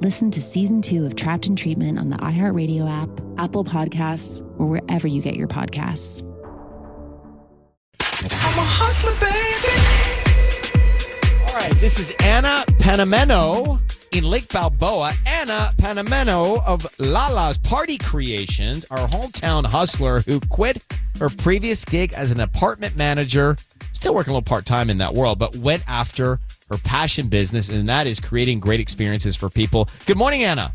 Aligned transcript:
Listen 0.00 0.30
to 0.32 0.42
season 0.42 0.82
two 0.82 1.06
of 1.06 1.16
Trapped 1.16 1.46
in 1.46 1.56
Treatment 1.56 1.98
on 1.98 2.10
the 2.10 2.18
iHeartRadio 2.18 2.86
app, 2.86 3.08
Apple 3.38 3.64
Podcasts, 3.64 4.42
or 4.58 4.66
wherever 4.66 5.08
you 5.08 5.22
get 5.22 5.36
your 5.36 5.48
podcasts. 5.48 6.22
I'm 8.00 8.58
a 8.58 8.62
hustler, 8.62 9.14
baby. 9.18 9.72
All 11.48 11.56
right, 11.56 11.72
this 11.80 11.98
is 11.98 12.12
Anna 12.20 12.62
Panameno 12.78 13.80
in 14.12 14.24
Lake 14.24 14.50
Balboa. 14.50 15.12
Anna 15.26 15.70
Panameno 15.78 16.62
of 16.66 16.86
Lala's 16.98 17.56
Party 17.56 17.96
Creations, 17.96 18.84
our 18.90 19.08
hometown 19.08 19.64
hustler 19.64 20.20
who 20.20 20.40
quit 20.50 20.76
her 21.18 21.30
previous 21.30 21.86
gig 21.86 22.12
as 22.12 22.30
an 22.30 22.40
apartment 22.40 22.96
manager, 22.96 23.56
still 23.92 24.14
working 24.14 24.32
a 24.32 24.34
little 24.34 24.44
part 24.44 24.66
time 24.66 24.90
in 24.90 24.98
that 24.98 25.14
world, 25.14 25.38
but 25.38 25.56
went 25.56 25.82
after 25.88 26.38
her 26.70 26.78
passion 26.78 27.28
business, 27.28 27.68
and 27.68 27.88
that 27.88 28.06
is 28.06 28.20
creating 28.20 28.60
great 28.60 28.80
experiences 28.80 29.36
for 29.36 29.48
people. 29.48 29.88
Good 30.06 30.18
morning, 30.18 30.42
Anna. 30.42 30.72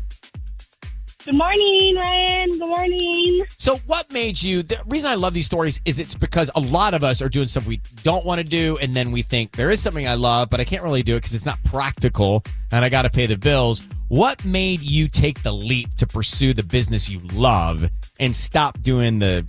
Good 1.24 1.34
morning, 1.34 1.94
Ryan. 1.94 2.50
Good 2.50 2.68
morning. 2.68 3.44
So, 3.56 3.76
what 3.86 4.12
made 4.12 4.42
you? 4.42 4.64
The 4.64 4.82
reason 4.86 5.08
I 5.08 5.14
love 5.14 5.34
these 5.34 5.46
stories 5.46 5.80
is 5.84 6.00
it's 6.00 6.16
because 6.16 6.50
a 6.56 6.60
lot 6.60 6.94
of 6.94 7.04
us 7.04 7.22
are 7.22 7.28
doing 7.28 7.46
stuff 7.46 7.66
we 7.68 7.80
don't 8.02 8.26
want 8.26 8.40
to 8.40 8.44
do, 8.44 8.76
and 8.78 8.96
then 8.96 9.12
we 9.12 9.22
think 9.22 9.52
there 9.52 9.70
is 9.70 9.80
something 9.80 10.08
I 10.08 10.14
love, 10.14 10.50
but 10.50 10.58
I 10.58 10.64
can't 10.64 10.82
really 10.82 11.04
do 11.04 11.14
it 11.14 11.18
because 11.18 11.34
it's 11.34 11.46
not 11.46 11.62
practical, 11.62 12.42
and 12.72 12.84
I 12.84 12.88
got 12.88 13.02
to 13.02 13.10
pay 13.10 13.26
the 13.26 13.36
bills. 13.36 13.82
What 14.08 14.44
made 14.44 14.82
you 14.82 15.06
take 15.06 15.44
the 15.44 15.52
leap 15.52 15.94
to 15.96 16.08
pursue 16.08 16.54
the 16.54 16.64
business 16.64 17.08
you 17.08 17.20
love 17.32 17.88
and 18.18 18.34
stop 18.34 18.80
doing 18.82 19.20
the 19.20 19.48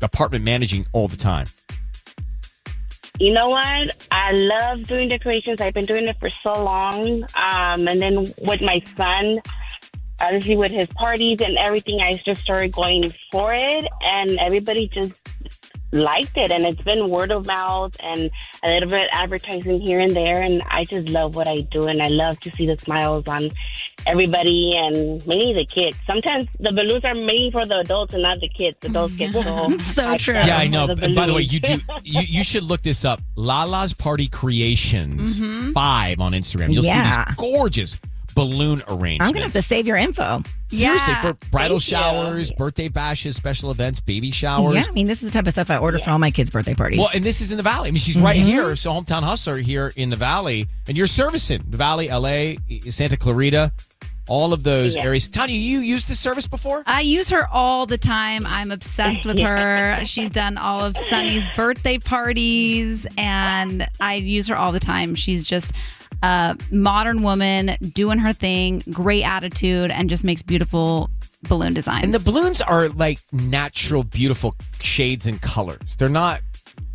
apartment 0.00 0.44
managing 0.44 0.86
all 0.92 1.08
the 1.08 1.16
time? 1.16 1.46
You 3.20 3.32
know 3.32 3.48
what? 3.48 4.06
I 4.12 4.32
love 4.32 4.84
doing 4.84 5.08
decorations. 5.08 5.60
I've 5.60 5.74
been 5.74 5.86
doing 5.86 6.06
it 6.06 6.16
for 6.20 6.30
so 6.30 6.52
long. 6.52 7.24
Um, 7.34 7.88
and 7.88 8.00
then 8.00 8.32
with 8.42 8.60
my 8.60 8.80
son, 8.96 9.40
obviously 10.20 10.56
with 10.56 10.70
his 10.70 10.86
parties 10.88 11.40
and 11.40 11.56
everything, 11.58 12.00
I 12.00 12.12
just 12.24 12.42
started 12.42 12.72
going 12.72 13.08
for 13.32 13.54
it, 13.54 13.86
and 14.02 14.38
everybody 14.38 14.88
just 14.88 15.12
liked 15.92 16.36
it. 16.36 16.50
And 16.50 16.64
it's 16.66 16.80
been 16.82 17.08
word 17.08 17.30
of 17.30 17.46
mouth 17.46 17.96
and 18.02 18.30
a 18.62 18.68
little 18.70 18.88
bit 18.88 19.08
advertising 19.12 19.80
here 19.80 20.00
and 20.00 20.14
there. 20.14 20.42
And 20.42 20.62
I 20.70 20.84
just 20.84 21.08
love 21.08 21.34
what 21.36 21.48
I 21.48 21.60
do, 21.70 21.86
and 21.86 22.02
I 22.02 22.08
love 22.08 22.38
to 22.40 22.50
see 22.56 22.66
the 22.66 22.76
smiles 22.76 23.24
on 23.28 23.50
everybody 24.06 24.76
and 24.76 25.26
mainly 25.26 25.52
the 25.54 25.64
kids. 25.66 25.98
Sometimes 26.06 26.48
the 26.60 26.72
balloons 26.72 27.04
are 27.04 27.14
made 27.14 27.52
for 27.52 27.64
the 27.66 27.78
adults 27.80 28.14
and 28.14 28.22
not 28.22 28.40
the 28.40 28.48
kids. 28.48 28.76
The 28.80 28.88
adults 28.88 29.14
get 29.14 29.32
so 29.32 29.78
So 29.78 30.16
true. 30.16 30.34
Yeah, 30.34 30.58
I 30.58 30.66
know. 30.68 30.86
The 30.94 31.04
And 31.04 31.14
by 31.14 31.26
the 31.26 31.34
way, 31.34 31.42
you 31.42 31.60
do. 31.60 31.78
You, 32.04 32.20
you 32.26 32.44
should 32.44 32.62
look 32.64 32.82
this 32.82 33.04
up. 33.04 33.20
Lala's 33.36 33.92
Party 33.92 34.28
Creations 34.28 35.40
Mhm. 35.40 35.72
five 35.72 36.20
on 36.20 36.32
Instagram. 36.32 36.72
You'll 36.72 36.84
Yeah. 36.84 37.24
see 37.24 37.24
these 37.26 37.36
gorgeous 37.36 37.98
balloon 38.38 38.82
arrangements. 38.88 39.24
I'm 39.26 39.32
gonna 39.32 39.44
have 39.44 39.52
to 39.52 39.62
save 39.62 39.86
your 39.86 39.96
info. 39.96 40.42
Seriously, 40.68 41.12
Yeah. 41.14 41.20
for 41.22 41.32
bridal 41.50 41.78
Thank 41.78 41.90
you. 41.90 41.96
showers, 41.96 42.52
birthday 42.52 42.88
bashes, 42.88 43.34
special 43.36 43.70
events, 43.70 44.00
baby 44.00 44.30
showers. 44.30 44.74
Yeah, 44.74 44.84
I 44.88 44.92
mean, 44.92 45.06
this 45.06 45.22
is 45.22 45.28
the 45.30 45.32
type 45.32 45.46
of 45.46 45.52
stuff 45.54 45.70
I 45.70 45.78
order 45.78 45.98
for 45.98 46.10
all 46.10 46.18
my 46.18 46.30
kids' 46.30 46.50
birthday 46.50 46.74
parties. 46.74 46.98
Well, 47.00 47.08
and 47.14 47.24
this 47.24 47.40
is 47.40 47.50
in 47.50 47.56
the 47.56 47.62
Valley. 47.62 47.88
I 47.88 47.90
mean, 47.90 48.00
she's 48.00 48.16
right 48.18 48.40
Mhm. 48.40 48.44
here. 48.44 48.76
So, 48.76 48.92
hometown 48.92 49.22
hustler 49.22 49.56
here 49.58 49.92
in 49.96 50.10
the 50.10 50.16
Valley, 50.16 50.68
and 50.86 50.96
you're 50.96 51.06
servicing 51.06 51.64
the 51.68 51.76
Valley, 51.78 52.08
LA, 52.10 52.56
Santa 52.90 53.16
Clarita, 53.16 53.72
all 54.28 54.52
of 54.52 54.62
those 54.62 54.94
Yeah. 54.94 55.04
areas. 55.04 55.26
Tanya, 55.26 55.56
you 55.56 55.80
used 55.80 56.06
this 56.06 56.20
service 56.20 56.46
before? 56.46 56.82
I 56.86 57.00
use 57.00 57.30
her 57.30 57.48
all 57.50 57.86
the 57.86 57.96
time. 57.96 58.44
I'm 58.46 58.70
obsessed 58.70 59.24
with 59.24 59.38
her. 59.38 60.00
She's 60.04 60.28
done 60.28 60.58
all 60.58 60.84
of 60.84 60.98
Sunny's 60.98 61.46
birthday 61.56 61.96
parties, 61.98 63.06
and 63.16 63.88
I 64.00 64.14
use 64.16 64.48
her 64.48 64.56
all 64.56 64.70
the 64.70 64.80
time. 64.80 65.14
She's 65.14 65.44
just 65.44 65.72
a 66.22 66.56
modern 66.70 67.22
woman 67.22 67.76
doing 67.92 68.18
her 68.18 68.32
thing, 68.32 68.82
great 68.90 69.24
attitude, 69.24 69.90
and 69.90 70.10
just 70.10 70.24
makes 70.24 70.42
beautiful 70.42 71.10
balloon 71.48 71.74
designs. 71.74 72.04
And 72.04 72.14
the 72.14 72.20
balloons 72.20 72.60
are 72.60 72.88
like 72.88 73.18
natural, 73.32 74.04
beautiful 74.04 74.54
shades 74.80 75.26
and 75.26 75.40
colors. 75.40 75.96
They're 75.96 76.08
not. 76.08 76.40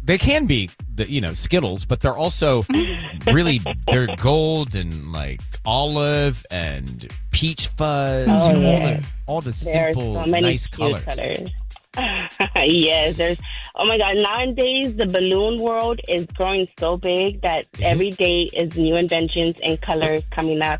They 0.05 0.17
can 0.17 0.47
be 0.47 0.69
the 0.95 1.09
you 1.09 1.21
know 1.21 1.33
Skittles, 1.33 1.85
but 1.85 2.01
they're 2.01 2.17
also 2.17 2.63
really 3.31 3.61
they're 3.89 4.13
gold 4.17 4.75
and 4.75 5.11
like 5.13 5.41
olive 5.65 6.45
and 6.51 7.07
peach 7.31 7.67
fuzz. 7.67 8.27
Oh, 8.29 8.51
you 8.51 8.59
know, 8.59 8.71
all 8.71 8.79
the 8.79 9.05
all 9.27 9.41
the 9.41 9.53
simple 9.53 10.25
so 10.25 10.29
nice 10.29 10.67
cute 10.67 11.01
colors. 11.05 11.49
yes, 12.55 13.17
there's. 13.17 13.39
Oh 13.75 13.85
my 13.85 13.97
God! 13.97 14.15
Nowadays, 14.17 14.95
the 14.95 15.07
balloon 15.07 15.59
world 15.61 15.99
is 16.07 16.25
growing 16.27 16.67
so 16.79 16.95
big 16.97 17.41
that 17.41 17.65
every 17.81 18.11
day 18.11 18.43
is 18.53 18.77
new 18.77 18.95
inventions 18.95 19.55
and 19.63 19.81
colors 19.81 20.21
coming 20.31 20.61
up. 20.61 20.79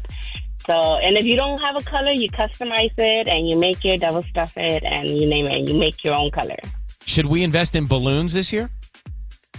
So, 0.65 0.73
and 0.97 1.17
if 1.17 1.25
you 1.25 1.35
don't 1.35 1.59
have 1.59 1.75
a 1.75 1.81
color, 1.81 2.11
you 2.11 2.29
customize 2.29 2.91
it 2.97 3.27
and 3.27 3.49
you 3.49 3.57
make 3.57 3.83
it, 3.83 3.99
double 4.01 4.23
stuff 4.23 4.53
it, 4.57 4.83
and 4.83 5.09
you 5.09 5.25
name 5.27 5.45
it. 5.47 5.53
And 5.53 5.67
you 5.69 5.77
make 5.77 6.03
your 6.03 6.13
own 6.13 6.29
color. 6.31 6.55
Should 7.05 7.25
we 7.25 7.43
invest 7.43 7.75
in 7.75 7.85
balloons 7.87 8.33
this 8.33 8.53
year? 8.53 8.69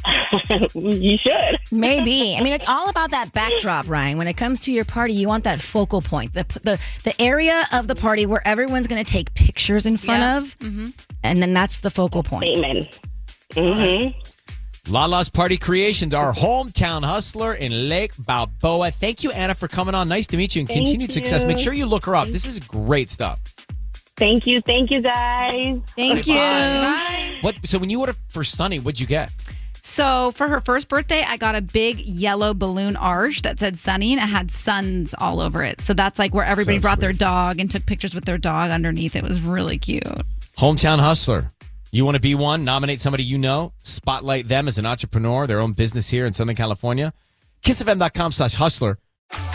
you 0.74 1.16
should. 1.16 1.58
Maybe. 1.72 2.36
I 2.36 2.40
mean, 2.42 2.52
it's 2.52 2.64
all 2.68 2.88
about 2.88 3.10
that 3.10 3.32
backdrop, 3.32 3.88
Ryan. 3.88 4.16
When 4.18 4.28
it 4.28 4.34
comes 4.34 4.60
to 4.60 4.72
your 4.72 4.84
party, 4.84 5.12
you 5.12 5.28
want 5.28 5.44
that 5.44 5.60
focal 5.60 6.00
point, 6.00 6.32
the 6.34 6.44
the, 6.62 6.80
the 7.04 7.20
area 7.20 7.64
of 7.72 7.86
the 7.88 7.94
party 7.94 8.26
where 8.26 8.46
everyone's 8.46 8.86
going 8.86 9.04
to 9.04 9.10
take 9.10 9.34
pictures 9.34 9.86
in 9.86 9.96
front 9.96 10.20
Yeah. 10.20 10.38
of, 10.38 10.58
Mm-hmm. 10.60 10.86
and 11.22 11.42
then 11.42 11.52
that's 11.52 11.80
the 11.80 11.90
focal 11.90 12.22
point. 12.22 12.44
Amen. 12.44 12.86
Mm-hmm. 13.54 14.92
Lala's 14.92 15.30
Party 15.30 15.56
Creations, 15.56 16.12
our 16.12 16.34
hometown 16.34 17.04
hustler 17.04 17.54
in 17.54 17.88
Lake 17.88 18.12
Balboa. 18.18 18.90
Thank 18.90 19.24
you, 19.24 19.30
Anna, 19.30 19.54
for 19.54 19.66
coming 19.66 19.94
on. 19.94 20.08
Nice 20.08 20.26
to 20.28 20.36
meet 20.36 20.54
you 20.54 20.60
and 20.60 20.68
Thank 20.68 20.84
continued 20.84 21.10
success. 21.10 21.44
Make 21.44 21.58
sure 21.58 21.72
you 21.72 21.86
look 21.86 22.04
her 22.04 22.14
up. 22.14 22.28
This 22.28 22.44
is 22.44 22.60
great 22.60 23.08
stuff. 23.08 23.40
Thank 24.16 24.46
you. 24.46 24.60
Thank 24.60 24.90
you, 24.90 25.00
guys. 25.00 25.80
Thank 25.96 26.26
you. 26.26 26.34
Bye. 26.34 27.34
What? 27.40 27.56
So 27.64 27.78
when 27.78 27.90
you 27.90 28.00
ordered 28.00 28.16
for 28.28 28.44
Sunny, 28.44 28.78
what'd 28.78 29.00
you 29.00 29.06
get? 29.06 29.32
So 29.80 30.32
for 30.32 30.48
her 30.48 30.60
first 30.60 30.88
birthday, 30.88 31.22
I 31.26 31.36
got 31.36 31.56
a 31.56 31.60
big 31.60 32.00
yellow 32.00 32.54
balloon 32.54 32.96
arch 32.96 33.42
that 33.42 33.58
said 33.58 33.78
Sunny 33.78 34.12
and 34.12 34.22
it 34.22 34.26
had 34.26 34.50
suns 34.50 35.14
all 35.18 35.40
over 35.40 35.62
it. 35.62 35.80
So 35.80 35.92
that's 35.92 36.18
like 36.18 36.32
where 36.32 36.44
everybody 36.44 36.78
So 36.78 36.82
brought 36.82 37.00
their 37.00 37.12
dog 37.12 37.58
and 37.58 37.70
took 37.70 37.84
pictures 37.84 38.14
with 38.14 38.24
their 38.24 38.38
dog 38.38 38.70
underneath. 38.70 39.14
It 39.14 39.22
was 39.22 39.40
really 39.40 39.78
cute. 39.78 40.04
Hometown 40.56 41.00
hustler. 41.00 41.52
You 41.94 42.04
want 42.04 42.16
to 42.16 42.20
be 42.20 42.34
one? 42.34 42.64
Nominate 42.64 43.00
somebody 43.00 43.22
you 43.22 43.38
know. 43.38 43.72
Spotlight 43.84 44.48
them 44.48 44.66
as 44.66 44.78
an 44.78 44.84
entrepreneur, 44.84 45.46
their 45.46 45.60
own 45.60 45.74
business 45.74 46.10
here 46.10 46.26
in 46.26 46.32
Southern 46.32 46.56
California. 46.56 47.12
KissFM.com 47.64 48.32
slash 48.32 48.54
hustler. 48.54 48.98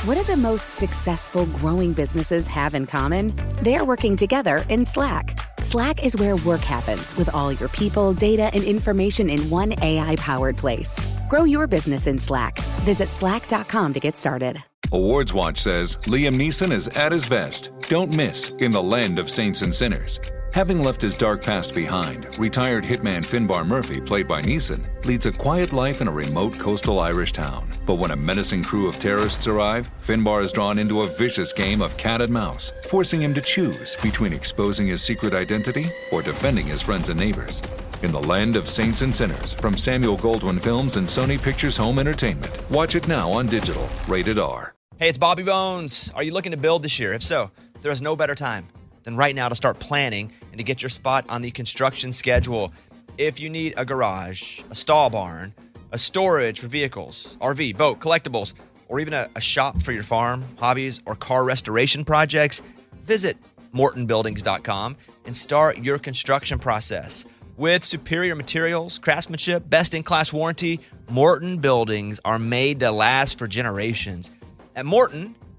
What 0.05 0.15
do 0.15 0.23
the 0.23 0.37
most 0.37 0.71
successful 0.71 1.47
growing 1.47 1.91
businesses 1.91 2.47
have 2.47 2.75
in 2.75 2.85
common? 2.85 3.33
They're 3.61 3.83
working 3.83 4.15
together 4.15 4.63
in 4.69 4.85
Slack. 4.85 5.37
Slack 5.61 6.05
is 6.05 6.15
where 6.15 6.37
work 6.37 6.61
happens 6.61 7.13
with 7.17 7.27
all 7.35 7.51
your 7.51 7.67
people, 7.67 8.13
data, 8.13 8.49
and 8.53 8.63
information 8.63 9.29
in 9.29 9.41
one 9.49 9.73
AI 9.83 10.15
powered 10.15 10.55
place. 10.55 10.97
Grow 11.27 11.43
your 11.43 11.67
business 11.67 12.07
in 12.07 12.17
Slack. 12.17 12.59
Visit 12.85 13.09
slack.com 13.09 13.91
to 13.91 13.99
get 13.99 14.17
started. 14.17 14.63
Awards 14.93 15.33
Watch 15.33 15.57
says 15.57 15.97
Liam 16.03 16.37
Neeson 16.37 16.71
is 16.71 16.87
at 16.87 17.11
his 17.11 17.27
best. 17.27 17.69
Don't 17.89 18.13
miss 18.13 18.51
In 18.59 18.71
the 18.71 18.81
Land 18.81 19.19
of 19.19 19.29
Saints 19.29 19.61
and 19.61 19.75
Sinners. 19.75 20.21
Having 20.51 20.83
left 20.83 20.99
his 20.99 21.13
dark 21.13 21.43
past 21.43 21.75
behind, 21.75 22.35
retired 22.39 22.83
hitman 22.83 23.23
Finbar 23.23 23.63
Murphy, 23.63 24.01
played 24.01 24.27
by 24.27 24.41
Neeson, 24.41 24.83
leads 25.05 25.27
a 25.27 25.31
quiet 25.31 25.73
life 25.73 26.01
in 26.01 26.07
a 26.07 26.11
remote 26.11 26.57
coastal 26.57 26.99
Irish 26.99 27.33
town. 27.33 27.71
But 27.85 27.95
when 27.95 28.09
a 28.09 28.15
menacing 28.15 28.63
crew 28.63 28.87
of 28.89 28.97
terrorists 28.97 29.45
arrive, 29.45 29.91
Finbar 30.01 30.43
is 30.43 30.51
drawn 30.51 30.79
into 30.79 31.03
a 31.03 31.07
vicious 31.07 31.53
game 31.53 31.83
of 31.83 31.97
cat 31.97 32.19
and 32.19 32.33
mouse, 32.33 32.73
forcing 32.87 33.21
him 33.21 33.35
to 33.35 33.41
choose 33.41 33.95
between 34.01 34.33
exposing 34.33 34.87
his 34.87 35.03
secret 35.03 35.35
identity 35.35 35.85
or 36.11 36.23
defending 36.23 36.65
his 36.65 36.81
friends 36.81 37.09
and 37.09 37.19
neighbors. 37.19 37.61
In 38.01 38.11
the 38.11 38.23
Land 38.23 38.55
of 38.55 38.67
Saints 38.67 39.03
and 39.03 39.15
Sinners 39.15 39.53
from 39.53 39.77
Samuel 39.77 40.17
Goldwyn 40.17 40.59
Films 40.59 40.97
and 40.97 41.05
Sony 41.05 41.39
Pictures 41.39 41.77
Home 41.77 41.99
Entertainment. 41.99 42.71
Watch 42.71 42.95
it 42.95 43.07
now 43.07 43.29
on 43.31 43.45
digital. 43.45 43.87
Rated 44.07 44.39
R. 44.39 44.73
Hey, 44.97 45.09
it's 45.09 45.19
Bobby 45.19 45.43
Bones. 45.43 46.11
Are 46.15 46.23
you 46.23 46.33
looking 46.33 46.53
to 46.53 46.57
build 46.57 46.81
this 46.81 46.99
year? 46.99 47.13
If 47.13 47.21
so, 47.21 47.51
there 47.83 47.91
is 47.91 48.01
no 48.01 48.15
better 48.15 48.33
time 48.33 48.67
than 49.09 49.17
right 49.17 49.33
now 49.33 49.49
to 49.49 49.55
start 49.55 49.79
planning 49.79 50.31
and 50.51 50.57
to 50.59 50.63
get 50.63 50.83
your 50.83 50.89
spot 50.89 51.25
on 51.29 51.41
the 51.41 51.49
construction 51.49 52.13
schedule. 52.13 52.71
If 53.17 53.39
you 53.39 53.49
need 53.49 53.73
a 53.75 53.83
garage, 53.83 54.61
a 54.69 54.75
stall 54.75 55.09
barn, 55.09 55.53
a 55.91 55.97
storage 55.97 56.59
for 56.59 56.67
vehicles, 56.67 57.35
RV, 57.41 57.75
boat, 57.75 57.99
collectibles, 57.99 58.53
or 58.87 58.99
even 58.99 59.13
a, 59.13 59.27
a 59.35 59.41
shop 59.41 59.81
for 59.81 59.91
your 59.91 60.03
farm, 60.03 60.43
hobbies, 60.57 61.01
or 61.05 61.15
car 61.15 61.43
restoration 61.43 62.05
projects, 62.05 62.61
visit 63.03 63.35
mortonbuildings.com 63.73 64.95
and 65.25 65.35
start 65.35 65.79
your 65.79 65.97
construction 65.97 66.59
process. 66.59 67.25
With 67.57 67.83
superior 67.83 68.35
materials, 68.35 68.99
craftsmanship, 68.99 69.67
best 69.69 69.95
in 69.95 70.03
class 70.03 70.31
warranty, 70.31 70.79
Morton 71.09 71.57
buildings 71.57 72.19
are 72.23 72.39
made 72.39 72.79
to 72.81 72.91
last 72.91 73.39
for 73.39 73.47
generations. 73.47 74.29
At 74.75 74.85
Morton, 74.85 75.35